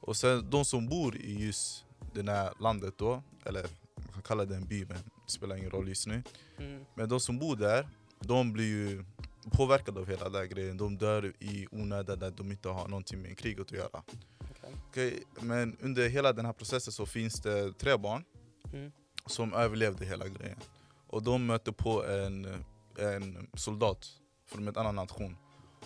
[0.00, 3.62] Och sen de som bor i just det här landet då, eller
[3.96, 4.96] man kan kalla det en by men
[5.26, 6.22] det spelar ingen roll just nu.
[6.60, 6.84] Mm.
[6.94, 7.88] Men de som bor där,
[8.20, 9.04] de blir ju
[9.50, 10.76] påverkade av hela den grejen.
[10.76, 14.02] De dör i onödan där de inte har någonting med kriget att göra.
[14.50, 14.74] Okej.
[14.88, 18.24] Okej, men under hela den här processen så finns det tre barn
[18.72, 18.92] Mm.
[19.26, 20.58] som överlevde hela grejen.
[21.06, 22.64] Och de möter på en,
[22.98, 24.06] en soldat
[24.46, 25.36] från en annan nation.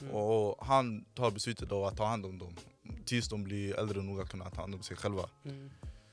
[0.01, 0.15] Mm.
[0.15, 2.57] Och han tar beslutet av att ta hand om dem
[3.05, 5.29] tills de blir äldre nog att kunna ta hand om sig själva.
[5.45, 5.71] Mm.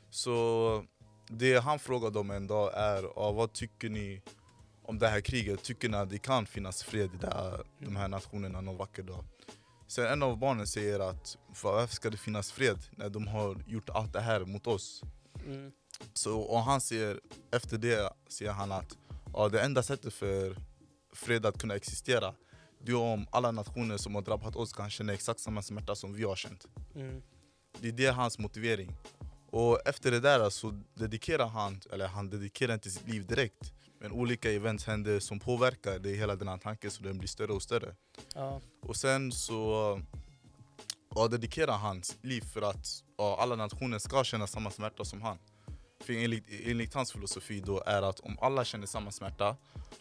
[0.09, 0.85] Så
[1.27, 4.21] det han frågar dem en dag är ah, vad tycker ni
[4.91, 5.63] om det här kriget?
[5.63, 9.23] Tycker ni att det kan finnas fred i här, de här nationerna någon vacker dag?
[9.87, 13.89] Sen en av barnen säger att varför ska det finnas fred när de har gjort
[13.89, 15.01] allt det här mot oss?
[15.45, 15.71] Mm.
[16.13, 17.19] Så, och han säger,
[17.51, 18.97] efter det säger han att
[19.33, 20.55] ja, det enda sättet för
[21.13, 22.33] fred att kunna existera
[22.83, 26.13] det är om alla nationer som har drabbat oss kan känna exakt samma smärta som
[26.13, 26.65] vi har känt.
[26.95, 27.21] Mm.
[27.79, 28.95] Det är det hans motivering.
[29.51, 33.73] Och efter det där så dedikerar han, eller han dedikerar inte sitt liv direkt.
[34.01, 37.53] Men olika events händer som påverkar det hela den här tanken så den blir större
[37.53, 37.95] och större.
[38.35, 38.61] Ja.
[38.81, 39.99] Och sen så
[41.15, 45.21] ja, dedikerar han sitt liv för att ja, alla nationer ska känna samma smärta som
[45.21, 45.37] han.
[45.99, 49.55] För enligt, enligt hans filosofi då är att om alla känner samma smärta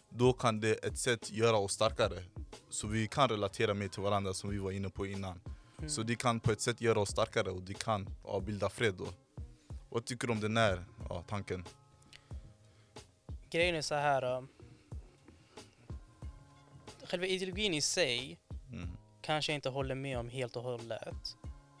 [0.09, 2.23] då kan det ett sätt göra oss starkare.
[2.69, 5.41] Så vi kan relatera mer till varandra som vi var inne på innan.
[5.77, 5.89] Mm.
[5.89, 8.93] Så det kan på ett sätt göra oss starkare och det kan ja, bilda fred
[8.97, 9.07] då.
[9.89, 11.65] Vad tycker du om den här ja, tanken?
[13.51, 14.37] Grejen är så här.
[14.37, 14.43] äh,
[17.03, 18.37] själva ideologin i sig
[18.73, 18.89] Mm.
[19.21, 21.35] kanske jag inte håller med om helt och hållet.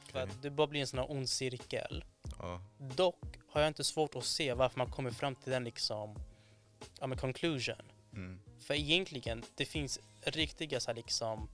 [0.05, 0.21] För Okej.
[0.21, 2.03] att det bara blir en sån här ond cirkel.
[2.39, 2.61] Ja.
[2.95, 6.15] Dock har jag inte svårt att se varför man kommer fram till den liksom,
[6.99, 7.91] ja men conclusion.
[8.13, 8.39] Mm.
[8.59, 11.49] För egentligen, det finns riktiga så här, liksom,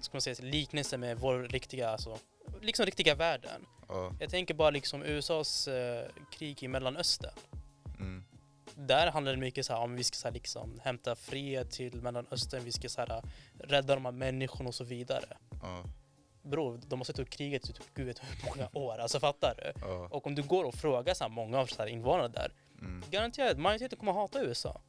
[0.00, 2.18] ska man säga, liknelser med vår riktiga, alltså,
[2.60, 3.66] liksom riktiga världen.
[3.88, 4.12] Ja.
[4.20, 7.34] Jag tänker bara liksom USAs eh, krig i Mellanöstern.
[8.74, 12.02] Där handlar det mycket så här om vi ska så här, liksom, hämta fred till
[12.02, 13.22] Mellanöstern, vi ska så här,
[13.58, 15.36] rädda de här människorna och så vidare.
[15.62, 15.84] Ja.
[16.42, 19.54] Bror, de har suttit och krigat i typ gud vet hur många år, alltså fattar
[19.54, 19.80] du?
[19.80, 20.08] Ja.
[20.10, 23.02] Och om du går och frågar så här, många av så här, invånarna där, Mm.
[23.10, 24.80] garanterat majoriteten kommer hata USA.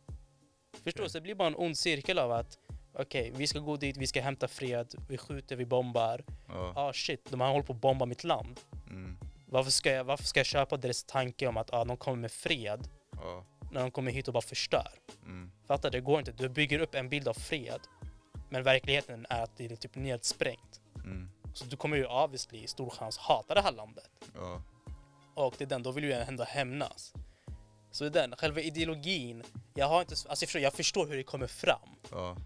[0.83, 1.03] Förstår du?
[1.03, 1.09] Okej.
[1.09, 2.57] Så det blir bara en ond cirkel av att
[2.93, 6.23] okej, vi ska gå dit, vi ska hämta fred, vi skjuter, vi bombar.
[6.47, 6.73] Ja.
[6.75, 8.59] Ah shit, de har hållit på att bomba mitt land.
[8.89, 9.17] Mm.
[9.47, 12.31] Varför ska jag, varför ska jag köpa deras tanke om att ah, de kommer med
[12.31, 12.87] fred
[13.21, 13.45] Ja.
[13.73, 14.91] När de kommer hit och bara förstör?
[15.25, 15.51] Mm.
[15.67, 15.89] Fattar?
[15.89, 16.31] Det går inte.
[16.31, 17.79] Du bygger upp en bild av fred.
[18.49, 20.81] Men verkligheten är att det är typ nedsprängt.
[20.95, 21.29] Mm.
[21.53, 24.09] Så du kommer ju obviously i stor chans hata det här landet.
[24.35, 24.61] Ja.
[25.35, 27.13] Och det är den, då vill ju ändå hämnas.
[27.91, 29.43] Så det är den, själva ideologin.
[29.73, 31.89] Jag har inte, alltså jag förstår, jag förstår hur det kommer fram.
[32.11, 32.37] Ja.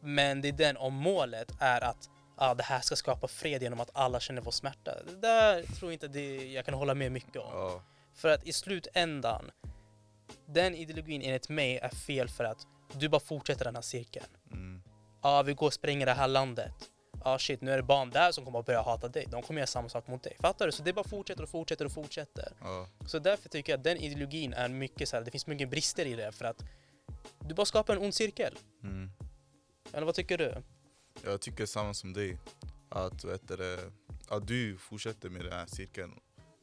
[0.00, 3.80] Men det är den om målet är att ah, det här ska skapa fred genom
[3.80, 5.02] att alla känner vår smärta.
[5.04, 7.50] Det där tror jag inte det, jag kan hålla med mycket om.
[7.52, 7.82] Ja.
[8.14, 9.50] För att i slutändan,
[10.46, 14.26] den ideologin enligt mig är fel för att du bara fortsätter den här cirkeln.
[14.52, 14.82] Mm.
[15.20, 16.90] Ah, vi går och spränger det här landet.
[17.12, 19.26] Ja ah, shit, nu är det barn där som kommer att börja hata dig.
[19.30, 20.36] De kommer göra samma sak mot dig.
[20.40, 20.72] Fattar du?
[20.72, 22.52] Så det bara fortsätter och fortsätter och fortsätter.
[22.60, 22.88] Ja.
[23.06, 26.06] Så därför tycker jag att den ideologin är mycket så här, det finns mycket brister
[26.06, 26.64] i det för att
[27.40, 28.58] du bara skapar en ond cirkel.
[28.82, 29.10] Mm.
[29.92, 30.62] Eller vad tycker du?
[31.24, 32.38] Jag tycker samma som dig.
[32.88, 33.78] Att, vet du,
[34.28, 36.12] att du fortsätter med den här cirkeln.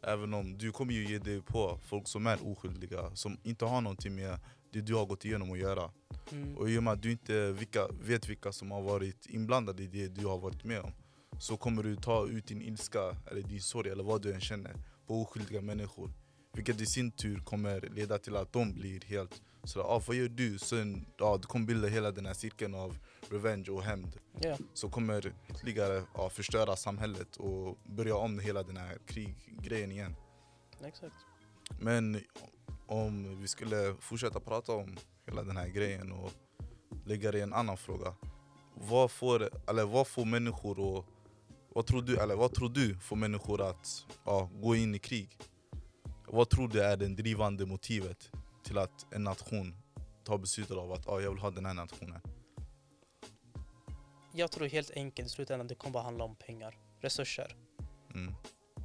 [0.02, 3.82] Även om du kommer ju ge dig på folk som är oskyldiga, som inte har
[3.82, 4.40] någonting med
[4.74, 5.92] det du har gått igenom att göra.
[6.32, 6.58] Mm.
[6.58, 9.88] Och i och med att du inte vilka, vet vilka som har varit inblandade i
[9.88, 10.92] det du har varit med om
[11.40, 14.76] så kommer du ta ut din ilska, eller din sorg eller vad du än känner
[15.08, 16.12] på oskyldiga människor.
[16.54, 20.28] Vilket i sin tur kommer leda till att de blir helt sådär, ah, vad gör
[20.28, 20.60] du?
[20.60, 22.98] Sen, ah, du kommer bilda hela den här cirkeln av
[23.32, 24.18] revenge och hämnd.
[24.42, 24.58] Ja.
[24.74, 30.16] Så kommer ytterligare ah, förstöra samhället och börja om hela den här kriggrejen igen.
[30.84, 31.16] Exakt.
[31.80, 32.22] Men
[32.88, 36.32] om vi skulle fortsätta prata om hela den här grejen och
[37.06, 38.14] lägga det i en annan fråga.
[38.76, 41.06] Vad får, eller vad får människor att,
[41.74, 45.38] vad tror du, eller vad tror du får människor att ja, gå in i krig?
[46.28, 48.32] Vad tror du är det drivande motivet
[48.64, 49.76] till att en nation
[50.24, 52.22] tar beslutet av att ja, jag vill ha den här nationen?
[54.34, 57.56] Jag tror helt enkelt i slutändan det kommer bara handla om pengar, resurser.
[58.14, 58.34] Mm,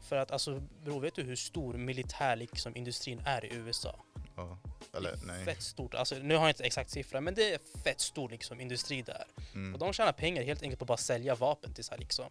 [0.09, 4.05] För att alltså bror, vet du hur stor militär liksom, industrin är i USA?
[4.37, 4.59] ja.
[4.97, 5.45] Eller nej.
[5.45, 5.95] Fett stort.
[5.95, 9.25] Alltså, nu har jag inte exakt siffra, men det är fett stor liksom, industri där.
[9.37, 11.99] Och Mm, de tjänar pengar helt enkelt på att bara sälja vapen till så här,
[11.99, 12.25] liksom,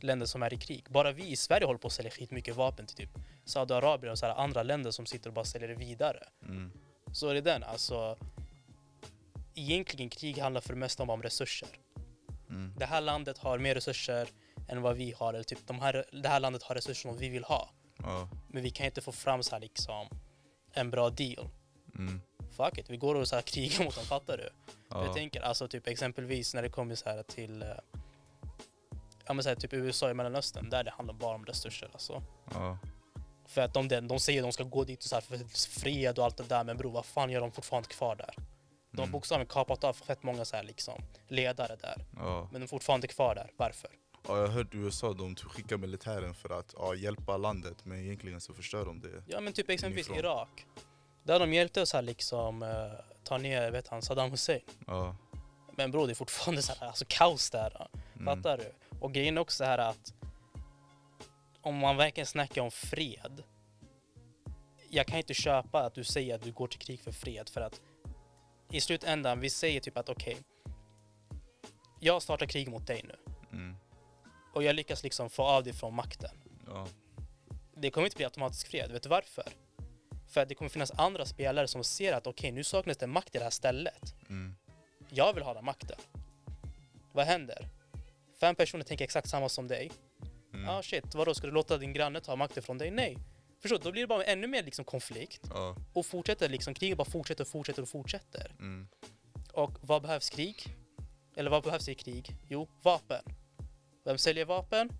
[0.00, 0.84] länder som är i krig.
[0.88, 3.10] Bara vi i Sverige håller på att sälja skitmycket vapen till typ
[3.44, 6.28] Saudiarabien och så här, andra länder som sitter och bara säljer det vidare.
[6.42, 6.72] mm,
[7.12, 8.18] Så är det den, alltså.
[9.54, 11.68] Egentligen krig handlar för det mesta om, om resurser.
[12.52, 14.28] Mm, Det här landet har mer resurser
[14.68, 15.34] än vad vi har.
[15.34, 17.70] Eller typ de här, det här landet har resurser som vi vill ha.
[17.98, 20.06] ja, Men vi kan inte få fram så här, liksom,
[20.72, 21.48] en bra deal.
[21.94, 22.20] mm,
[22.56, 24.50] Fuck it, vi går och så här, krigar mot dem, fattar du?
[24.90, 27.68] Jag ja, tänker alltså typ exempelvis när det kommer så här till eh,
[29.26, 32.22] Ja men så här, typ USA i Mellanöstern, där det handlar bara om resurser alltså.
[32.54, 32.78] ja,
[33.46, 35.38] För att de, de säger att de ska gå dit och så här för
[35.80, 38.34] fred och allt det där, men bror vad fan gör de fortfarande kvar där?
[38.92, 39.12] De har Mm.
[39.12, 42.42] bokstavligen kapat av fett många så här liksom ledare där, ja.
[42.52, 43.50] men de är fortfarande kvar där.
[43.56, 43.90] Varför?
[44.28, 48.40] Ja, jag har hört USA de skickar militären för att ja, hjälpa landet men egentligen
[48.40, 49.22] så förstör de det.
[49.26, 50.24] Ja men typ exempelvis Inifrån.
[50.30, 50.66] Irak.
[51.22, 52.68] Där de hjälpte oss här liksom eh,
[53.24, 54.60] ta ner, vet han, Saddam Hussein.
[54.86, 55.16] Ja.
[55.76, 57.88] Men bror det är fortfarande så här, alltså kaos där.
[58.16, 58.24] Mm.
[58.24, 58.72] Fattar du?
[59.00, 60.12] Och grejen är också så här att
[61.60, 63.42] om man verkligen snackar om fred.
[64.90, 67.60] Jag kan inte köpa att du säger att du går till krig för fred för
[67.60, 67.80] att
[68.72, 70.36] i slutändan, vi säger typ att okej.
[72.00, 73.16] jag startar krig mot dig nu
[73.52, 73.76] Mm.
[74.54, 76.30] och jag lyckas liksom få av dig från makten.
[76.66, 76.86] Ja.
[77.74, 78.92] Det kommer inte bli automatisk fred.
[78.92, 79.44] Vet du varför?
[80.28, 83.34] För att det kommer finnas andra spelare som ser att okej, nu saknas det makt
[83.34, 84.14] i det här stället.
[84.28, 84.54] Mm.
[85.08, 85.98] Jag vill ha den makten.
[87.12, 87.68] Vad händer?
[88.40, 89.90] Fem personer tänker exakt samma som dig.
[90.52, 90.64] Mm.
[90.64, 92.90] Ja ah, shit, vadå ska du låta din granne ta makten från dig?
[92.90, 93.18] Nej.
[93.62, 93.78] Förstår?
[93.78, 95.76] Då blir det bara ännu mer liksom konflikt Ja.
[95.92, 98.54] och fortsätter liksom kriget bara fortsätter och fortsätter och fortsätter.
[98.58, 98.88] Mm.
[99.52, 100.76] Och vad behövs krig?
[101.36, 102.36] Eller vad behövs i krig?
[102.48, 103.22] Jo, vapen.
[104.04, 104.92] Vem säljer vapen?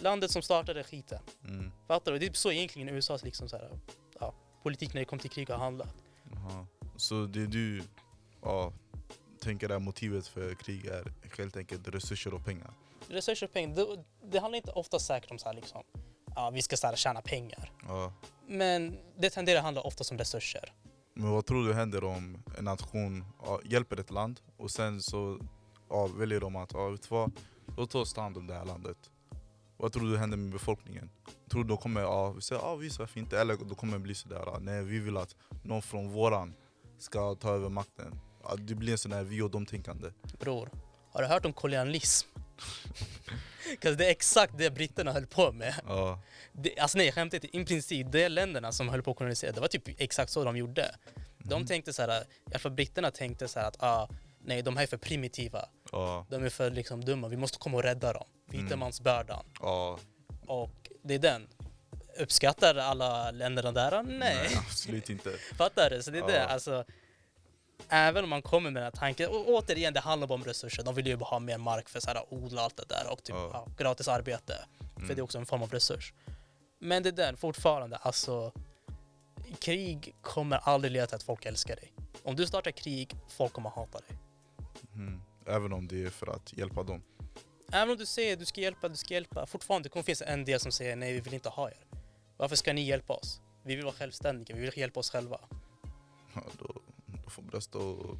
[0.00, 1.18] Landet som startade skiten.
[1.44, 1.70] Mm.
[1.88, 2.18] Fattar du?
[2.18, 3.70] Det är så egentligen USAs liksom så här,
[4.20, 5.94] ja, politik när det kommer till krig har handlat.
[6.32, 6.66] Jaha.
[6.96, 7.82] Så det du
[8.42, 8.72] ja,
[9.40, 12.70] tänker är motivet för krig är helt enkelt resurser och pengar?
[13.08, 15.82] Resurser och pengar, det, det handlar inte ofta säkert om så här liksom,
[16.34, 17.72] ja vi ska så här tjäna pengar.
[17.88, 18.12] Ja.
[18.46, 20.72] Men det tenderar att handla ofta om resurser.
[21.14, 25.38] Men vad tror du händer om en nation ja, hjälper ett land och sen så
[25.90, 27.32] ja, väljer de att, ja, vet vad,
[27.76, 28.96] låt oss ta hand om det här landet.
[29.76, 31.10] Vad tror du händer med befolkningen?
[31.50, 33.40] Tror du de kommer ja, säga ja, visst varför inte?
[33.40, 36.54] Eller då kommer bli sådär, nej vi vill att någon från våran
[36.98, 38.20] ska ta över makten.
[38.42, 40.10] Ja, det blir en sån här vi och dem-tänkande.
[40.40, 40.70] Bror,
[41.12, 42.28] har du hört om kolonialism?
[43.80, 45.74] 'Cause det är exakt det britterna höll på med.
[45.86, 46.20] Ja,
[46.52, 47.56] Det, alltså nej, skämt inte.
[47.56, 50.56] I princip, de länderna som höll på att kolonisera, det var typ exakt så de
[50.56, 50.94] gjorde.
[51.38, 51.66] De Mhm.
[51.66, 54.08] tänkte så här, i alla fall britterna tänkte så här att ah,
[54.44, 55.68] nej, de här är för primitiva.
[55.92, 58.26] ja, De är för liksom dumma, vi måste komma och rädda dem.
[58.52, 58.64] Mm.
[58.64, 59.44] Vitemansbördan.
[59.60, 59.98] ja.
[60.46, 61.48] Och det är den.
[62.18, 64.02] Uppskattar alla länderna där?
[64.02, 64.18] Nej.
[64.18, 65.30] Nej, absolut inte.
[65.56, 66.02] Fattar du?
[66.02, 66.36] Så det är det.
[66.36, 66.44] Ja.
[66.44, 66.84] Alltså,
[67.88, 70.82] även om man kommer med den här tanken, och återigen det handlar bara om resurser.
[70.82, 73.36] De vill ju bara ha mer mark för att odla allt det där och typ,
[73.36, 73.50] Ja.
[73.52, 74.64] ja, gratis arbete.
[74.94, 75.16] För Mm.
[75.16, 76.12] det är också en form av resurs.
[76.78, 78.52] Men det är den, fortfarande, alltså
[79.60, 81.92] krig kommer aldrig leda till att folk älskar dig.
[82.22, 84.18] Om du startar krig, folk kommer hata dig.
[84.94, 85.20] Mm.
[85.46, 87.02] Även om det är för att hjälpa dem.
[87.72, 90.44] Även om du säger du ska hjälpa, du ska hjälpa, fortfarande det kommer finnas en
[90.44, 91.84] del som säger nej, vi vill inte ha er.
[92.36, 93.40] Varför ska ni hjälpa oss?
[93.62, 95.40] Vi vill vara självständiga, vi vill hjälpa oss själva.
[96.34, 96.74] Ja, då,
[97.24, 98.16] då får bröst och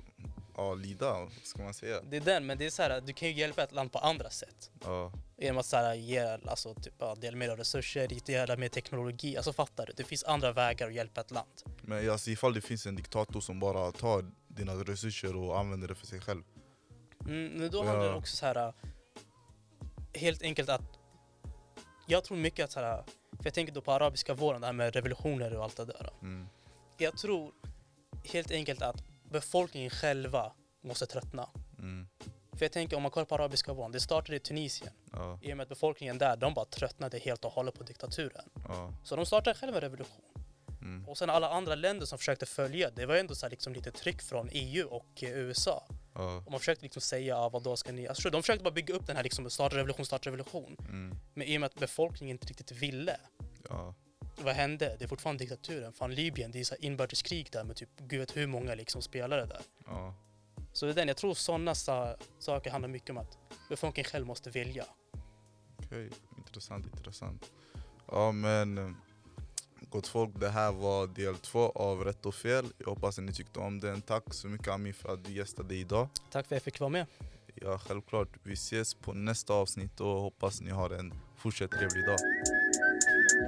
[0.56, 2.00] ja, lida, vad ska man säga?
[2.02, 3.98] Det är den, men det är så här, du kan ju hjälpa ett land på
[3.98, 4.70] andra sätt.
[4.84, 9.36] Ja, Genom att så här, ge, alltså, typ, ja, dela av resurser, dela mer teknologi.
[9.36, 9.92] Alltså fattar du?
[9.96, 11.62] Det finns andra vägar att hjälpa ett land.
[11.82, 15.94] men alltså, ifall det finns en diktator som bara tar dina resurser och använder det
[15.94, 16.42] för sig själv.
[17.20, 18.16] Mm, men då handlar det Ja.
[18.16, 18.72] också så här,
[20.14, 20.82] helt enkelt att
[22.06, 23.04] jag tror mycket att så här,
[23.36, 26.10] för jag tänker då på arabiska våren, det här med revolutioner och allt det där.
[26.22, 26.46] Mm.
[26.98, 27.52] Jag tror
[28.32, 31.48] helt enkelt att befolkningen själva måste tröttna.
[31.78, 32.08] Mm.
[32.52, 34.92] För jag tänker om man kollar på arabiska våren, det startade i Tunisien.
[35.12, 38.44] Ja, I och med att befolkningen där, de bara tröttnade helt och hållet på diktaturen.
[38.68, 38.92] ja.
[39.04, 40.24] Så de startade själva en revolution.
[40.80, 41.08] Mm.
[41.08, 44.22] Och sen alla andra länder som försökte följa, det var ändå så liksom lite tryck
[44.22, 45.86] från EU och eh, USA.
[46.14, 48.08] Ja, Och man försökte liksom säga, ah, vad då ska ni...
[48.08, 50.76] Alltså, de försökte bara bygga upp den här liksom, starta revolution, starta revolution.
[50.80, 51.16] mm.
[51.34, 53.16] Men i och med att befolkningen inte riktigt ville.
[54.36, 54.96] Vad hände?
[54.98, 55.92] Det är fortfarande diktaturen.
[55.92, 59.46] Fan Libyen, det är så inbördeskrig där med typ gud vet hur många liksom spelare
[59.46, 59.62] där.
[59.86, 60.14] ja.
[60.72, 64.26] Så det är den, jag tror sådana sa saker handlar mycket om att befolkningen själv
[64.26, 64.84] måste vilja.
[65.76, 67.52] Okej, intressant, intressant.
[68.10, 68.90] Ja men eh,
[69.90, 72.66] gott folk, det här var del två av Rätt och Fel.
[72.78, 74.02] Jag hoppas att ni tyckte om den.
[74.02, 76.08] Tack så mycket Ami för att du gästade idag.
[76.14, 77.06] Tack för att jag fick vara med.
[77.54, 82.18] Ja självklart, vi ses på nästa avsnitt och hoppas ni har en fortsatt trevlig dag.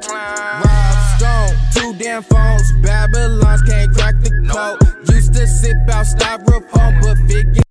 [0.09, 2.73] Rob Stone, two damn phones.
[2.83, 5.09] Babylons can't crack the code.
[5.09, 7.66] Used to sip out styrofoam, but figure.